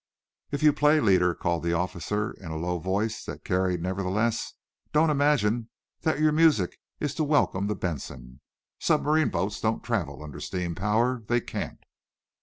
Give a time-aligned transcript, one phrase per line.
[0.49, 4.53] "If you play, leader," called the officer, in a low voice that carried, nevertheless,
[4.91, 8.39] "don't imagine that your music is to welcome the 'Benson.'
[8.79, 11.21] Submarine boats don't travel under steam power.
[11.27, 11.83] They can't."